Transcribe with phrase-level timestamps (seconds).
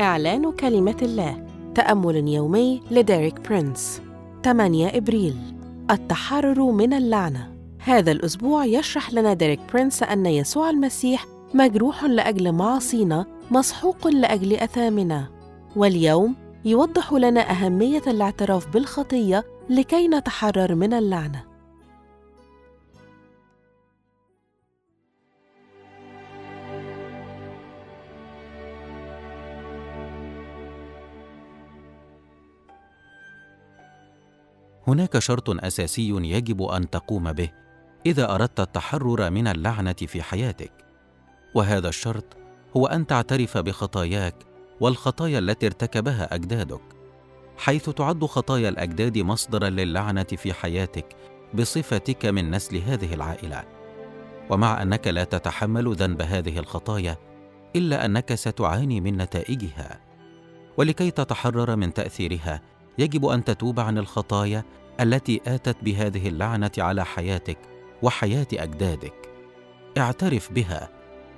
[0.00, 4.02] إعلان كلمة الله تأمل يومي لديريك برينس
[4.44, 5.36] 8 إبريل.
[5.90, 7.54] التحرر من اللعنة.
[7.78, 15.28] هذا الأسبوع يشرح لنا ديريك برينس أن يسوع المسيح مجروح لأجل معاصينا مسحوق لأجل أثامنا.
[15.76, 21.53] واليوم يوضح لنا أهمية الاعتراف بالخطية لكي نتحرر من اللعنة.
[34.88, 37.50] هناك شرط أساسي يجب أن تقوم به
[38.06, 40.72] إذا أردت التحرر من اللعنة في حياتك.
[41.54, 42.36] وهذا الشرط
[42.76, 44.34] هو أن تعترف بخطاياك
[44.80, 46.80] والخطايا التي ارتكبها أجدادك
[47.56, 51.16] حيث تعد خطايا الأجداد مصدرا للعنة في حياتك
[51.54, 53.64] بصفتك من نسل هذه العائلة.
[54.50, 57.16] ومع أنك لا تتحمل ذنب هذه الخطايا
[57.76, 60.00] إلا أنك ستعاني من نتائجها.
[60.76, 62.60] ولكي تتحرر من تأثيرها
[62.98, 64.64] يجب أن تتوب عن الخطايا
[65.00, 67.58] التي آتت بهذه اللعنة على حياتك
[68.02, 69.30] وحياة أجدادك.
[69.98, 70.88] اعترف بها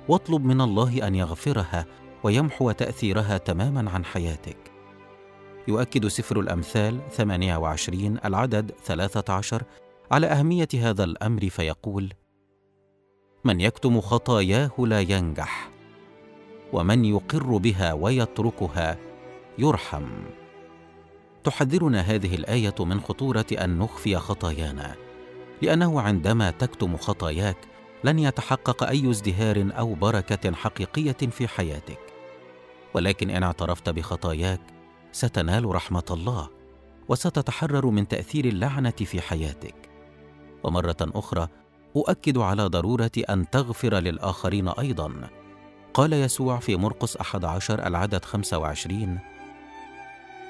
[0.07, 1.85] واطلب من الله أن يغفرها
[2.23, 4.57] ويمحو تأثيرها تماما عن حياتك.
[5.67, 9.63] يؤكد سفر الأمثال 28 العدد 13
[10.11, 12.13] على أهمية هذا الأمر فيقول
[13.43, 15.69] من يكتم خطاياه لا ينجح
[16.73, 18.97] ومن يقر بها ويتركها
[19.57, 20.07] يرحم.
[21.47, 24.95] تحذرنا هذه الآية من خطورة أن نخفي خطايانا.
[25.61, 27.57] لأنه عندما تكتم خطاياك
[28.03, 31.99] لن يتحقق أي ازدهار أو بركة حقيقية في حياتك.
[32.93, 34.61] ولكن إن اعترفت بخطاياك
[35.11, 36.49] ستنال رحمة الله
[37.09, 39.89] وستتحرر من تأثير اللعنة في حياتك.
[40.63, 41.47] ومرة أخرى
[41.95, 45.29] أؤكد على ضرورة أن تغفر للآخرين أيضا.
[45.93, 49.36] قال يسوع في مرقس أحد عشر العدد خمسة وعشرين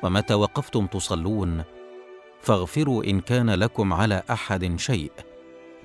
[0.03, 1.63] ومتى وقفتم تصلون؟
[2.41, 5.11] فاغفروا إن كان لكم على أحد شيء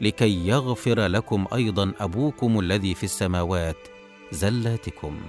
[0.00, 3.76] لكي يغفر لكم أيضا أبوكم الذي في السماوات
[4.32, 5.20] زلاتكم.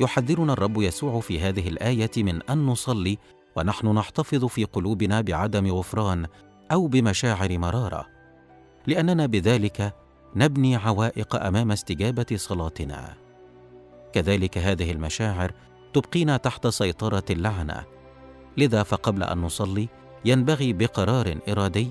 [0.00, 3.18] يحذرنا الرب يسوع في هذه الآية من أن نصلي
[3.56, 6.26] ونحن نحتفظ في قلوبنا بعدم غفران
[6.72, 8.06] أو بمشاعر مرارة.
[8.86, 9.94] لأننا بذلك
[10.36, 13.14] نبني عوائق أمام استجابة صلاتنا.
[14.12, 15.52] كذلك هذه المشاعر
[15.96, 17.84] تبقينا تحت سيطرة اللعنة.
[18.56, 19.88] لذا فقبل أن نصلي
[20.24, 21.90] ينبغي بقرار إرادي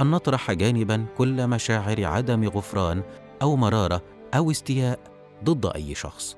[0.00, 3.02] أن نطرح جانبا كل مشاعر عدم غفران
[3.42, 4.02] أو مرارة
[4.34, 4.98] أو استياء
[5.44, 6.36] ضد أي شخص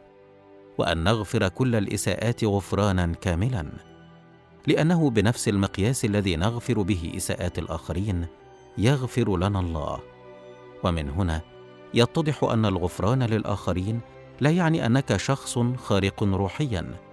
[0.79, 3.67] وأن نغفر كل الإساءات غفرانا كاملا.
[4.67, 8.27] لأنه بنفس المقياس الذي نغفر به إساءات الآخرين
[8.79, 10.01] يغفر لنا الله.
[10.85, 11.41] ومن هنا
[11.95, 14.01] يتضح أن الغفران للآخرين
[14.41, 17.08] لا يعني أنك شخص خارق روحيا.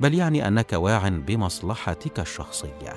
[0.00, 2.94] بل يعني أنك واع بمصلحتك الشخصية.